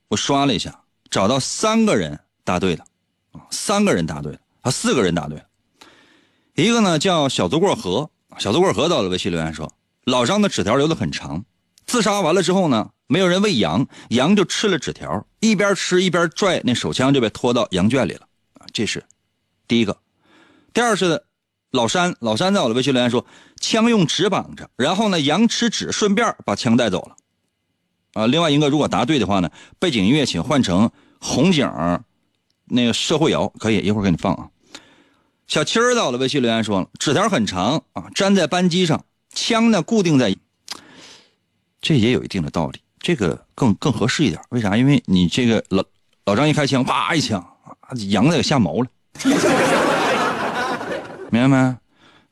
[0.08, 2.84] 我刷了一下，找到三个人答对了，
[3.30, 5.44] 啊，三个人答对了，啊，四个人答对了。
[6.54, 8.10] 一个呢叫小足过河。
[8.38, 9.72] 小豆棍河到了微信留言说
[10.04, 11.44] ：“老张的纸条留的很长，
[11.86, 18.26] 自杀完了之后呢，没有人喂羊，羊就吃了纸条，一边吃一边拽那手枪就被拖到羊圈里了。
[18.72, 19.04] 这是
[19.66, 19.96] 第一个。
[20.74, 21.22] 第二是
[21.70, 23.24] 老山，老山在我的微信留言说，
[23.60, 27.16] 枪用纸绑着，然后呢，羊吃纸，顺便把枪带走了。
[28.12, 31.70] 啊，另外一个如果答对的话呢，背景音乐请换成红警
[32.66, 34.48] 那个社会摇，可以一会儿给你放啊。”
[35.46, 40.34] 小七儿到了，微信留言说了，纸条很长啊，粘在扳机上，枪呢固定在，
[41.80, 44.40] 这也有一定的道理，这个更更合适一点。
[44.50, 44.76] 为啥？
[44.76, 45.84] 因为你这个老
[46.24, 48.88] 老张一开枪，啪一枪，啊羊给吓毛了，
[51.30, 51.56] 明白没？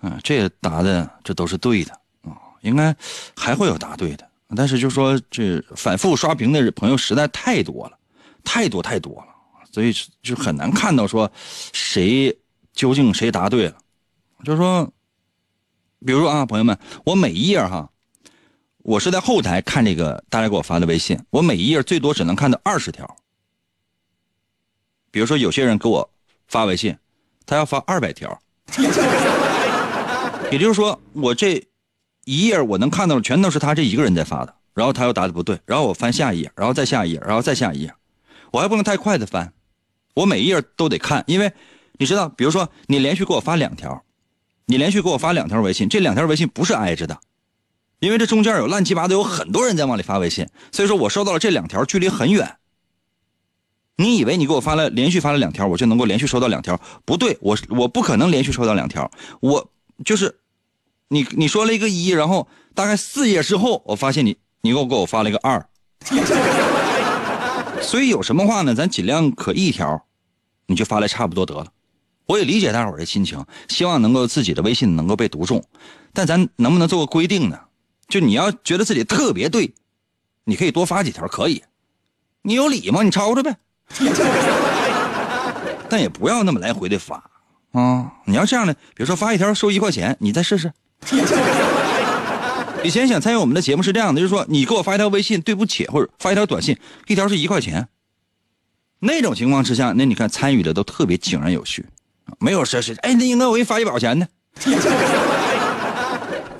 [0.08, 2.94] 啊，这答的这都是对的啊，应该
[3.36, 7.96] 还会有答对的，但是就说这反复刷屏的朋友实在太多了，
[8.42, 9.28] 太多太多了，
[9.70, 11.30] 所以就很难看到说
[11.72, 12.36] 谁
[12.74, 13.78] 究竟谁答对了。
[14.44, 14.92] 就是说，
[16.04, 17.88] 比如说啊，朋友们，我每一页哈，
[18.82, 23.16] 我是在后台看这个大家给我发的微信，我每一页最多只能看到二十条。
[25.10, 26.10] 比如说，有些人给我
[26.46, 26.98] 发微信，
[27.46, 28.38] 他要发二百条，
[30.52, 31.64] 也就是说，我这
[32.24, 34.54] 一页我能看到的全都是他这一个人在发的。
[34.74, 37.94] 然后他又答的不对，然后我翻下一页，然后再下一页，然后再下一页，
[38.50, 39.52] 我还不能太快的翻，
[40.14, 41.52] 我每一页都得看，因为
[41.98, 44.04] 你知道，比如说你连续给我发两条，
[44.66, 47.18] 你连续给我发两条微信，这两条微信不是挨着的，
[48.00, 52.56] 因为这中间有乱七八糟有很多人在往里发微信，所以说我收到了这两条距离很远。
[53.96, 56.80] 你以为你给我发了连续发了两条，我就能够连续收到两条？
[57.04, 59.70] 不对，我我不可能连续收到两条，我
[60.04, 60.38] 就是，
[61.08, 64.36] 你你说了一个一，然后大概四页之后，我发现你。
[64.66, 65.68] 你给我给我发了一个二，
[67.82, 68.74] 所以有什么话呢？
[68.74, 70.06] 咱尽量可一条，
[70.68, 71.66] 你就发来差不多得了。
[72.26, 75.62] 我也理解大伙儿的心情，希望能够自己的微信能够被读中，
[76.12, 77.58] 但咱能不能做个规定呢？
[78.08, 79.72] 就你要觉得自己特别对，
[80.44, 81.62] 你可以多发几条，可以。
[82.42, 83.02] 你有理吗？
[83.02, 83.56] 你抄着呗。
[85.88, 87.22] 但也不要那么来回的发
[87.72, 88.12] 啊！
[88.24, 90.72] 你要这样的，比如说发一条收一块钱，你再试试。
[92.82, 97.88] 以前想参与我们的节目是这样的，就是说你给我发一条微信，对不起，或者发一条短信，一条是一块钱。
[98.98, 101.86] 那种情况之下，那你看参与的都特别井然有序，
[102.38, 104.26] 没有谁谁哎，那应该我给你发一百块钱呢。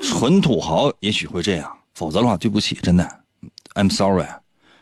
[0.01, 3.21] 纯土豪也许会这样，否则的话，对不起，真的
[3.75, 4.27] ，I'm sorry，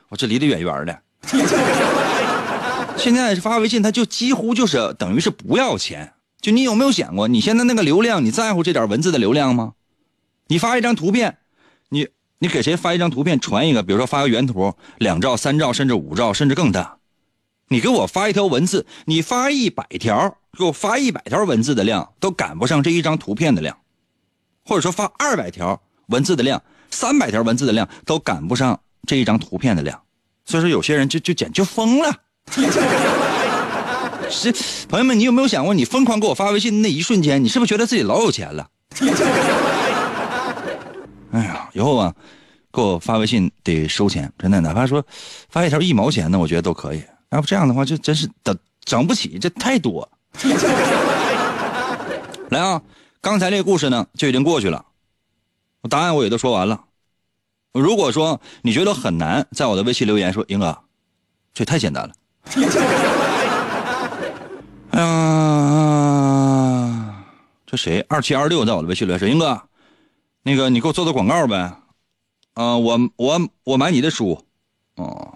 [0.08, 0.98] 我这离得远远的。
[2.98, 6.12] 现在发微信，他就几乎就是等于是不要钱。
[6.40, 9.72] 就你有没有想过，你现在那个流量，你在乎这点文字的流量吗？
[10.48, 11.38] 你发一张图片，
[11.88, 12.08] 你
[12.40, 16.98] 你给谁发一张图片传一个，比如说发个原图，两兆、三兆，甚至五兆，甚至更大。
[17.72, 23.78] 你给我发一条文字，你发一百条，给我发一百条文字的量都赶不上这一张图片的量，
[24.66, 29.98] 或者说发二百条文字的量，三百条文字的量都赶不上这一张图片的量。
[30.44, 32.14] 所以说，有些人就就简就疯了。
[34.28, 34.52] 是
[34.88, 38.68] 朋友们，你有没有想过，你疯狂给我发微信的那一瞬间，你是不是觉得自己老有钱了？
[41.30, 42.14] 哎呀，以后啊，
[42.70, 45.02] 给我发微信得收钱，真的，哪怕说
[45.48, 47.02] 发一条一毛钱的，我觉得都可以。
[47.32, 50.08] 要不这样的话，就真是整整不起，这太多。
[52.50, 52.82] 来啊，
[53.20, 54.84] 刚才这个故事呢就已经过去了，
[55.80, 56.84] 我答案我也都说完了。
[57.72, 60.78] 如果说你觉得很难，在我的微信留言说，英哥，
[61.54, 62.12] 这太简单了。
[64.90, 65.06] 哎呀，
[67.64, 68.04] 这谁？
[68.10, 69.62] 二七二六在我的微信留言说，英哥。
[70.42, 71.56] 那个，你给我做做广告呗，
[72.54, 74.44] 啊，我我我买你的书，
[74.96, 75.32] 哦，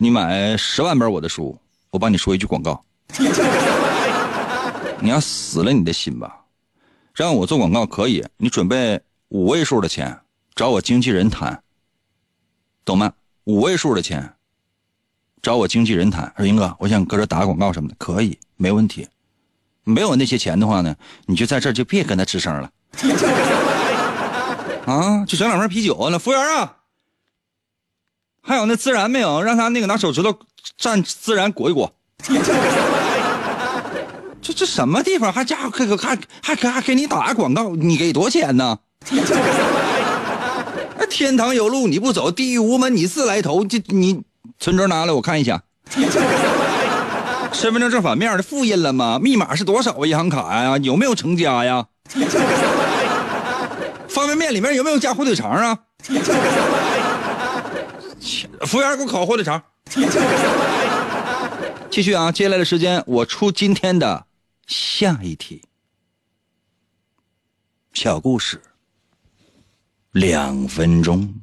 [0.00, 1.58] 你买十万本我的书，
[1.90, 2.84] 我帮你说一句广告，
[5.00, 6.44] 你要死了你的心吧，
[7.12, 10.16] 让我做广告可以，你准备五位数的钱
[10.54, 11.60] 找我经纪人谈，
[12.84, 13.12] 懂吗？
[13.46, 14.34] 五位数的钱
[15.42, 19.08] 找我经纪人谈，说英哥，我想搁这打广告什么的，可以，没问题。
[19.82, 20.94] 没有那些钱的话呢，
[21.26, 22.70] 你就在这就别跟他吱声了。
[24.86, 26.08] 啊，就整两瓶啤酒啊！
[26.12, 26.76] 那服务员啊，
[28.48, 29.42] 还有那孜然没有？
[29.42, 30.30] 让他那个拿手指头
[30.80, 31.92] 蘸孜然裹一裹。
[34.40, 35.30] 这这什么地方？
[35.30, 37.76] 还家伙可可还还还还给你打广告？
[37.76, 38.78] 你给多少钱呢？
[41.10, 43.64] 天堂有路你不走，地狱无门你自来投。
[43.66, 44.22] 这你
[44.58, 45.60] 存折拿来我看一下。
[47.52, 49.18] 身份证正反面的复印了吗？
[49.20, 50.06] 密码是多少？
[50.06, 50.78] 银行卡呀？
[50.78, 51.84] 有没有成家呀？
[54.08, 55.78] 方便面里面有没有加火腿肠啊？
[58.66, 59.62] 服务员给我烤火腿肠。
[61.90, 64.26] 继续啊，接下来的时间我出今天的
[64.66, 65.62] 下一题。
[67.94, 68.60] 小故事，
[70.12, 71.34] 两分钟。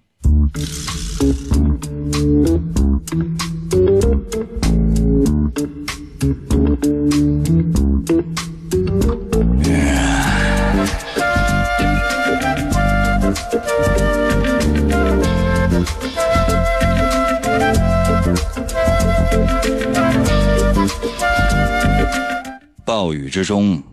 [22.96, 23.84] 暴雨之中，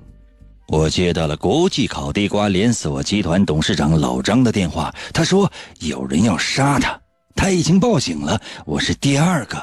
[0.68, 4.94] 我接到了国际烤地瓜连锁集团董事长老张的电话。
[5.12, 5.50] 他说
[5.80, 7.00] 有人要杀他，
[7.34, 8.40] 他已经报警了。
[8.64, 9.60] 我是第二个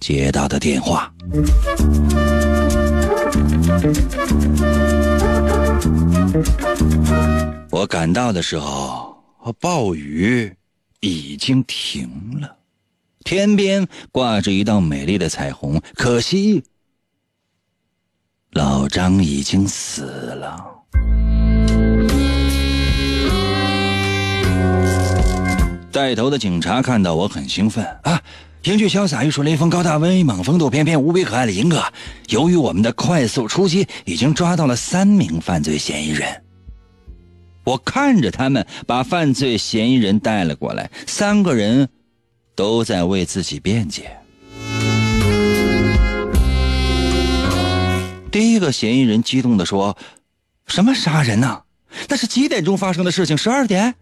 [0.00, 1.10] 接到的电话。
[7.70, 9.16] 我赶到的时候，
[9.58, 10.54] 暴雨
[11.00, 12.54] 已经停了。
[13.24, 16.62] 天边挂着一道美丽的彩虹，可惜
[18.52, 20.62] 老张已经死了。
[25.90, 28.20] 带头的警察看到我很兴奋啊！
[28.64, 31.82] 英俊潇洒、玉树临风、高大威猛、风度翩翩、无比可爱的银哥，
[32.28, 36.42] 由于我们的快速出击，已经抓到了三名犯罪嫌疑人。
[37.64, 41.88] 我看着他们把犯罪嫌疑人带了过来，三个人
[42.54, 44.16] 都在为自己辩解。
[48.32, 49.94] 第一个嫌疑人激动地说
[50.66, 51.64] ：“什么杀人呢？
[52.08, 53.36] 那是几点钟发生的事情？
[53.36, 53.94] 十二点？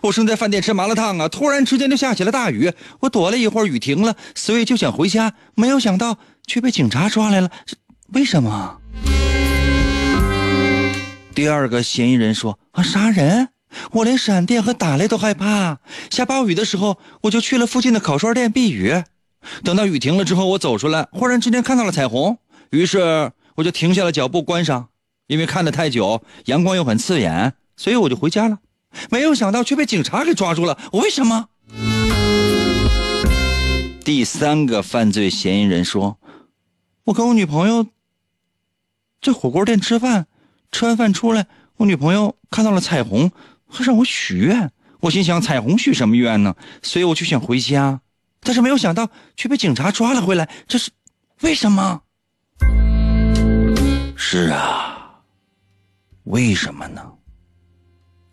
[0.00, 7.50] 我正在饭店吃麻辣烫啊，突然之间就下起了大雨，我躲了一会儿，雨停了，所以就想回家，没有想到却被警察抓来了。
[8.14, 8.80] 为什么？”
[11.34, 13.50] 第二个嫌疑人说：“啊，杀人！
[13.92, 15.80] 我连闪电和打雷都害怕。
[16.08, 19.02] 下暴雨的时候，我就去了附近的烤串店避雨。
[19.62, 22.38] 等到雨停了之后，我走出来，忽然之间看到了彩虹，
[22.70, 24.88] 于是我就停下了脚步，关上。
[25.26, 28.58] 因为看得太久，阳光又很刺眼，所以我就回家了。
[29.10, 30.78] 没有想到却被警察给抓住了。
[30.92, 31.48] 我为什么？”
[34.04, 36.18] 第三个犯罪嫌疑人说
[37.06, 37.88] ：“我跟我女朋友
[39.20, 40.28] 在火锅店吃饭。”
[40.72, 41.46] 吃完饭出来，
[41.76, 43.30] 我女朋友看到了彩虹，
[43.66, 44.70] 还让我许愿。
[45.00, 46.54] 我心想：彩虹许什么愿呢？
[46.82, 48.00] 所以我就想回家，
[48.40, 50.50] 但是没有想到却被警察抓了回来。
[50.68, 50.90] 这是
[51.40, 52.02] 为什么？
[54.18, 55.20] 是啊，
[56.24, 57.12] 为什么呢？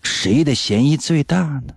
[0.01, 1.73] 谁的嫌疑最大呢？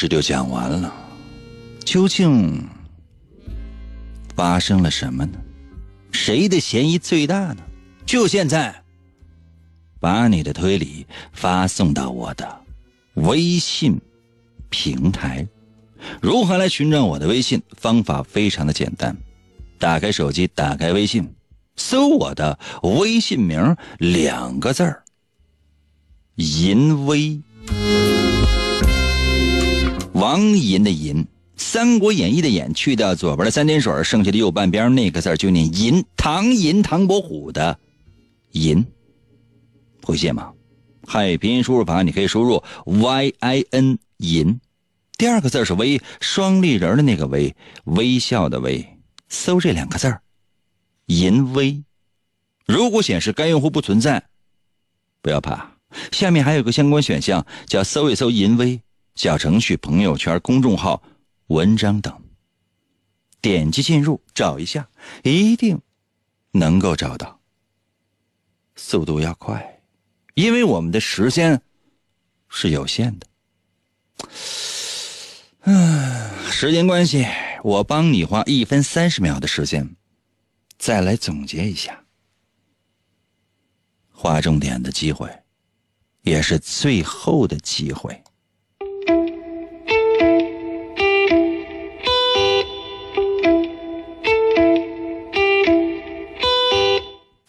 [0.00, 0.90] 这就讲完了，
[1.84, 2.66] 究竟
[4.34, 5.38] 发生了什么呢？
[6.10, 7.58] 谁的嫌疑最大呢？
[8.06, 8.82] 就现在，
[10.00, 12.60] 把你的推理发送到我的
[13.16, 14.00] 微信
[14.70, 15.46] 平台。
[16.22, 17.60] 如何来寻找我的微信？
[17.76, 19.14] 方法非常的简单，
[19.78, 21.30] 打开手机，打开微信，
[21.76, 25.04] 搜我的微信名两个字儿
[26.36, 27.42] “淫威”。
[30.20, 31.24] 王银的银，
[31.56, 36.04] 《三国演义》的演，去掉左边的三点水，剩下的右半边那个字就念银。
[36.14, 37.78] 唐银，唐伯虎的
[38.52, 38.84] 银，
[40.02, 40.52] 会写吗？
[41.06, 44.60] 汉语拼音输入法，你可以输入 y i n 银，
[45.16, 48.86] 第二个字是微，双立人的那个微，微笑的微。
[49.30, 50.14] 搜这两个字
[51.06, 51.82] 银微。
[52.66, 54.22] 如果显示该用户不存在，
[55.22, 55.76] 不要怕，
[56.12, 58.82] 下面还有个相关选项，叫搜一搜银微。
[59.20, 61.02] 小程序、朋友圈、公众号、
[61.48, 62.22] 文章等，
[63.42, 64.88] 点击进入找一下，
[65.22, 65.78] 一定
[66.52, 67.38] 能够找到。
[68.76, 69.82] 速度要快，
[70.32, 71.60] 因为我们的时间
[72.48, 73.26] 是有限的。
[75.64, 77.26] 嗯，时间关系，
[77.62, 79.96] 我帮你花一分三十秒的时间，
[80.78, 82.06] 再来总结一下。
[84.10, 85.30] 划重点的机会，
[86.22, 88.18] 也是最后的机会。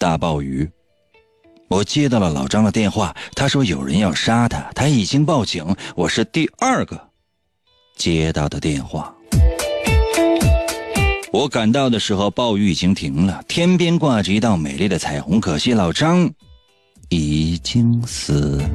[0.01, 0.67] 大暴雨，
[1.67, 5.63] 我接到了老张的电话，他说有人要杀他，他已经报警。
[5.95, 6.99] 我是第二个
[7.95, 9.13] 接到的电话。
[11.31, 15.39] 我赶到的时候，暴雨已经停了，天边挂着一道美丽的彩虹。
[15.39, 16.27] 可惜老张
[17.09, 18.69] 已经死了。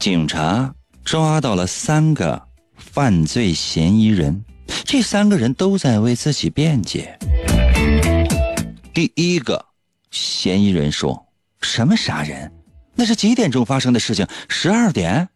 [0.00, 2.40] 警察抓到了三个
[2.78, 4.42] 犯罪嫌疑人。
[4.84, 7.18] 这三个人都在为自己辩解。
[8.94, 9.64] 第一个
[10.10, 11.26] 嫌疑人说
[11.60, 12.52] ：“什么杀人？
[12.94, 14.26] 那是几点钟发生的事情？
[14.48, 15.28] 十二点。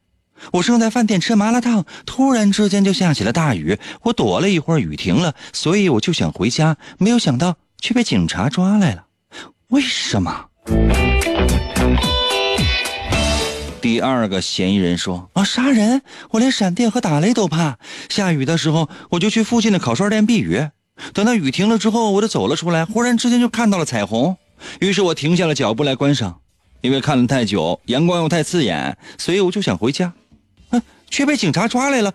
[0.50, 9.06] 我正在饭店吃麻辣烫，突然之间就下起了大雨，我躲了一会儿，雨停了，所以我就想回家，没有想到却被警察抓来了。
[9.68, 10.46] 为什么？”
[13.82, 16.02] 第二个嫌疑人说：“啊，杀人！
[16.30, 17.78] 我连闪电和打雷都怕。
[18.08, 20.68] 下雨的时候，我就去附近的烤串店避雨。
[21.12, 22.84] 等到雨停了之后，我就走了出来。
[22.84, 24.36] 忽然之间就看到了彩虹，
[24.78, 26.38] 于是我停下了脚步来观赏。
[26.80, 30.12] 因为看了太久，阳光又太刺眼，所以我就想回家。
[30.70, 30.80] 嗯，
[31.10, 32.14] 却被警察抓来了，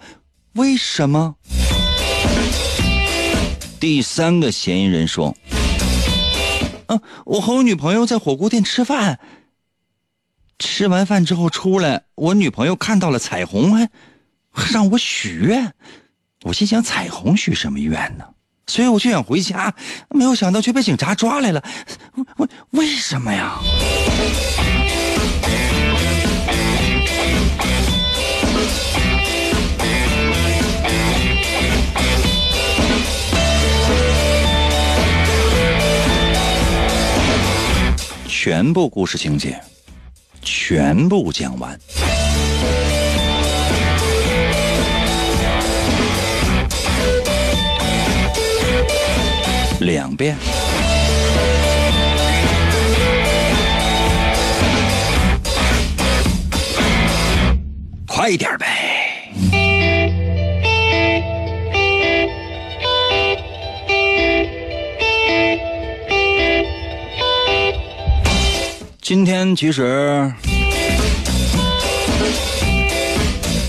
[0.54, 1.36] 为什么？
[3.78, 5.36] 第三个嫌疑人说
[6.88, 9.20] ：“啊，我和我女朋友在火锅店吃饭，
[10.60, 13.74] 吃完饭之后出来，我女朋友看到了彩虹，
[14.52, 15.74] 还让我许愿。
[16.44, 18.26] 我心想，彩虹许什么愿呢？
[18.66, 19.74] 所以我就想回家，
[20.10, 21.64] 没有想到却被警察抓来了，
[22.38, 23.60] 为为什么呀？”
[38.28, 39.60] 全部故事情节，
[40.50, 41.78] 全部讲完。
[49.82, 50.38] 两遍，
[58.08, 58.87] 快一点呗。
[69.08, 70.30] 今天其实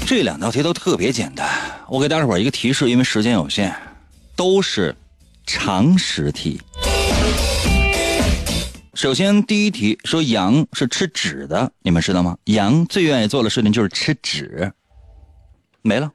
[0.04, 1.48] 这两道题都特别简单，
[1.86, 3.72] 我给大伙儿一个提示，因为时间有限，
[4.34, 4.96] 都是
[5.46, 6.60] 常识题。
[8.94, 12.36] 首先，第一题说羊是吃纸的，你们知道吗？
[12.46, 14.72] 羊最愿意做的事情就是吃纸。
[15.82, 16.12] 没了。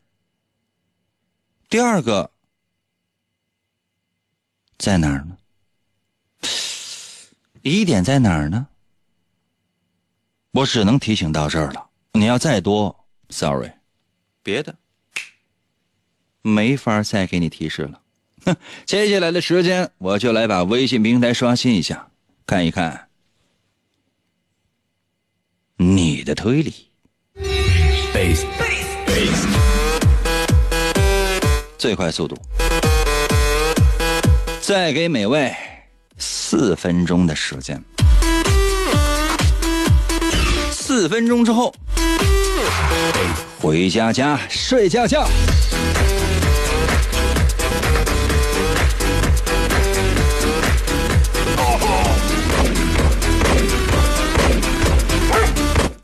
[1.69, 2.29] 第二个
[4.77, 5.37] 在哪儿呢？
[7.61, 8.67] 疑点在哪儿呢？
[10.55, 11.83] 我只能提醒到这儿了。
[12.11, 12.95] 你要再多
[13.31, 13.71] ，sorry，
[14.43, 14.75] 别的
[16.43, 17.99] 没法再给你提示了。
[18.45, 22.07] 哼，接下来的时间，我就来把微信平台刷新一下，
[22.45, 23.07] 看一看
[25.77, 26.71] 你的推理。
[31.79, 32.37] 最快速度，
[34.61, 35.51] 再给每位
[36.19, 37.83] 四分钟的时间。
[40.95, 41.73] 四分钟之后，
[43.59, 45.27] 回家家睡觉觉。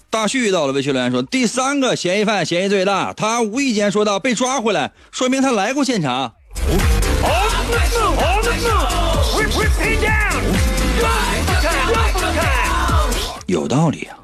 [0.10, 6.34] 大旭到了，微信留言说：“第三个嫌疑犯嫌疑最大，他无意间说到被抓回来，说明他来过现场。
[13.46, 14.19] 有道理啊。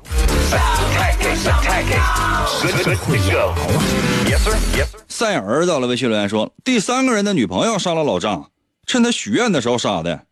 [5.07, 8.51] 赛尔到了，微信留言说：第三个人的女朋友杀了老张，
[8.85, 10.25] 趁他许愿的时候杀的。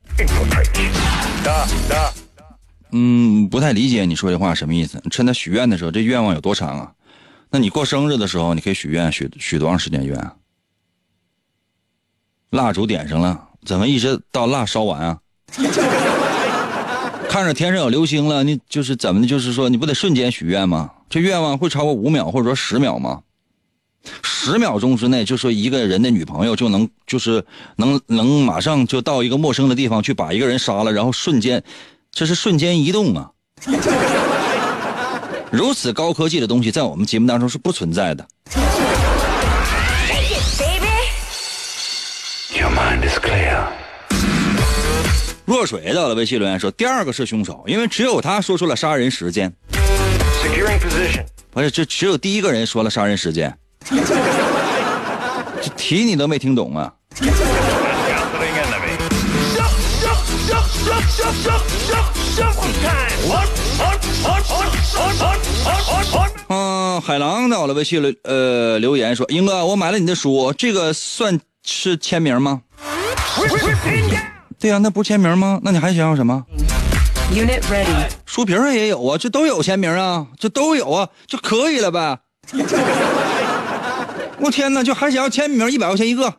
[2.92, 5.02] 嗯，不太理解你说这话什么意思。
[5.10, 6.92] 趁他许愿的时候，这愿望有多长啊？
[7.50, 10.36] 那你过生日的时候，你可以许愿，许许多长时间愿啊？
[12.52, 15.18] 蜡烛点上了，怎么一直到蜡烧完啊？
[17.34, 19.26] 看着天上有流星了，你就是怎么的？
[19.26, 20.92] 就是说，你不得瞬间许愿吗？
[21.10, 23.22] 这愿望会超过五秒或者说十秒吗？
[24.22, 27.44] 十秒钟之内，就说一个人的女朋友就能就是
[27.78, 31.64] 能能马上就到一个陌生的地方去把一个人杀了，然后瞬间，
[32.12, 33.32] 这是瞬间移动啊！
[35.50, 38.28] 如此高科技的东西在我们节目当中是不存在的。
[45.54, 49.54] 若水到了微信留言说：“第二个是凶手，因为只有他说出了杀人时间。
[51.52, 53.56] 不是，这只有第一个人说了杀人时间。
[55.62, 56.92] 这题你都没听懂啊？
[66.48, 72.64] 嗯，海狼到了微信留呃留言说：英哥，我买了你的书，这个算是签名吗？
[74.64, 75.60] 对呀、那不是签名吗？
[75.62, 76.42] 那你还想要什么
[77.34, 78.08] ？Unit ready.
[78.26, 82.18] 书皮上也有啊，这都有签名啊，这都有啊，就可以了呗。
[84.40, 86.34] 我天哪，就还想要签名，一百块钱一个。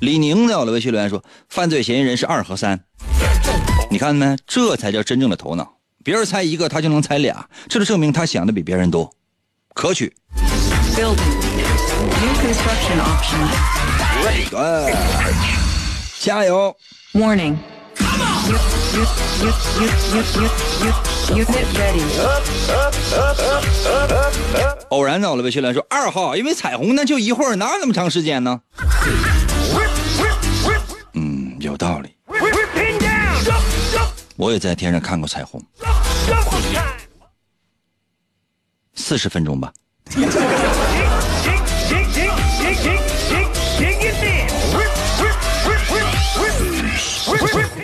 [0.00, 2.80] 李宁在我的微信留言说，犯罪嫌疑人是二和三，
[3.92, 4.36] 你看没？
[4.48, 5.74] 这才叫真正的头脑。
[6.02, 9.08] 别人猜一个，他就能猜俩，这就证明他想的比别人多，
[9.74, 10.12] 可取。
[14.50, 14.94] 对，
[16.20, 16.74] 加油
[17.12, 17.56] ！Warning。
[24.88, 28.60] 偶然走了呗，训练说二号，因为彩虹呢就一会儿，哪有那么长时间呢？
[31.12, 32.14] 嗯，有道理。
[34.36, 35.62] 我也在天上看过彩虹，
[38.94, 39.72] 四十分钟吧。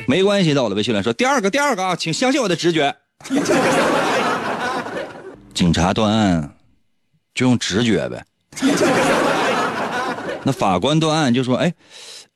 [0.07, 2.95] 没关系的，我的微信来说，第二个，第二个啊，请相信我的直觉。
[5.55, 6.57] 警察断案
[7.35, 8.25] 就用直觉呗。
[10.43, 11.73] 那法官断案就说：“哎，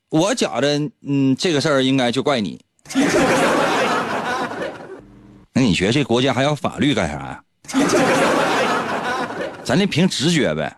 [0.09, 2.61] 我觉着，嗯，这个事儿应该就怪你。
[5.53, 7.43] ”那你觉得这国家还要法律干啥呀？
[9.63, 10.75] 咱得凭直觉呗。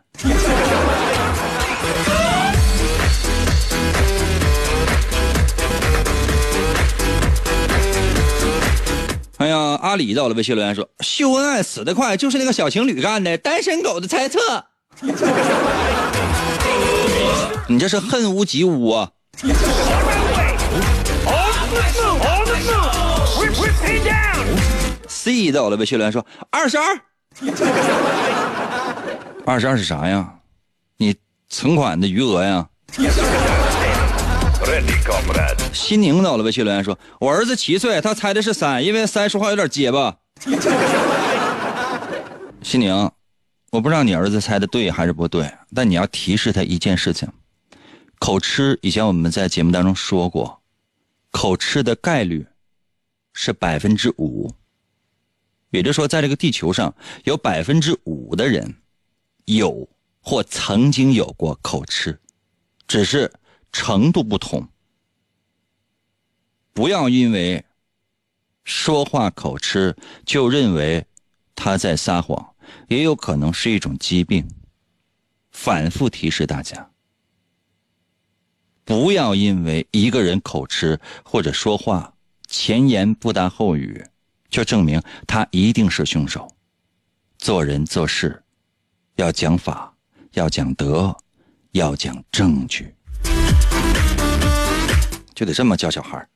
[9.50, 14.38] 哎呀，阿里到了微信留言说：“秀恩爱死得快，就是那个小情侣干的。”单身狗的猜测。
[17.66, 19.10] 你这是恨屋及乌啊
[25.08, 26.84] ！C 到了微信留言说：“二十二，
[29.44, 30.34] 二十二是啥呀？
[30.98, 31.16] 你
[31.48, 32.68] 存款的余额呀？”
[35.72, 40.16] 新宁到了微信留言说：“我儿子七岁，他猜的是三，因为三说话有点结巴。
[42.62, 43.10] ”新宁，
[43.70, 47.28] 我不知道你儿子猜的对还是不对，但你要提示他一件事情：
[48.18, 48.78] 口吃。
[48.82, 50.60] 以前我们在节目当中说过，
[51.30, 52.46] 口吃的概率
[53.32, 54.52] 是百分之五，
[55.70, 56.94] 也就是说，在这个地球上
[57.24, 58.76] 有百分之五的人
[59.46, 59.88] 有
[60.20, 62.20] 或曾经有过口吃，
[62.86, 63.32] 只是。
[63.72, 64.68] 程度不同，
[66.72, 67.64] 不要因为
[68.64, 71.06] 说话口吃就认为
[71.54, 72.54] 他在撒谎，
[72.88, 74.48] 也有可能是一种疾病。
[75.52, 76.90] 反复提示大家，
[78.84, 82.14] 不要因为一个人口吃或者说话
[82.46, 84.04] 前言不搭后语，
[84.48, 86.50] 就证明他一定是凶手。
[87.36, 88.42] 做人做事
[89.16, 89.94] 要讲法，
[90.32, 91.14] 要讲德，
[91.72, 92.94] 要讲证据。
[95.40, 96.28] 就得这么教小孩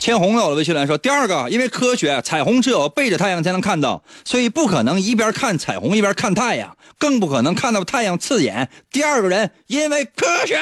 [0.00, 8.68] 千红有了微信来说，第二个，因为科学，彩虹只有背着太阳才能看到，所以不可能一边看彩虹一边看太阳，更不可能看到太阳刺眼。
[8.90, 10.58] 第二个人，因为科学。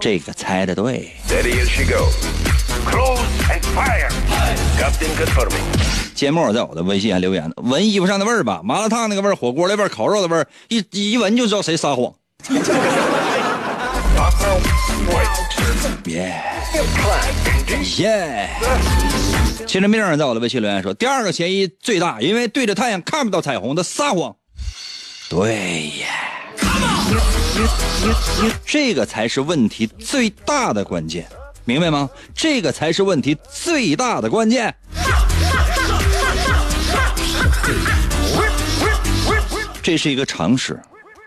[0.00, 1.12] 这个猜的对。
[6.14, 12.12] 节目在我的微信上留言，闻衣服上的味儿吧，麻辣烫那个味儿，火锅那味儿，烤肉的味儿，一一闻就知道谁撒谎。
[16.06, 16.42] 耶
[17.98, 18.48] 耶！
[19.66, 24.34] 亲着命在我的微信留言说，第二个嫌疑最大，因为对着太阳看不到彩虹的撒谎。
[25.28, 26.08] 对呀，
[28.64, 31.28] 这个才是问题最大的关键。
[31.68, 32.08] 明白吗？
[32.34, 34.74] 这个才是问题最大的关键。
[39.82, 40.80] 这是一个常识，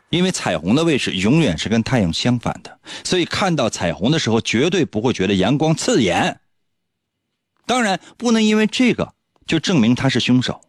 [0.10, 6.40] 因为彩虹的位置永远是跟太阳相反的，所以看到彩虹的时候绝对不会觉得阳光刺眼。
[7.68, 9.14] 当然，不能因为这个
[9.46, 10.60] 就证明他是凶手，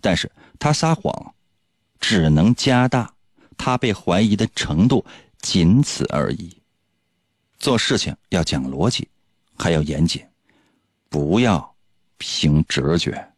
[0.00, 1.34] 但是他撒谎，
[2.00, 3.14] 只能加大
[3.56, 5.06] 他被怀疑的程度，
[5.40, 6.63] 仅此而已。
[7.64, 9.08] 做事情要讲逻辑，
[9.56, 10.22] 还要严谨，
[11.08, 11.74] 不要
[12.18, 13.32] 凭直觉。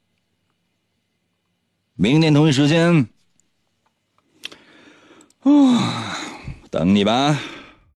[1.94, 3.08] 明天同一时间，
[5.42, 6.18] 啊，
[6.72, 7.38] 等你吧。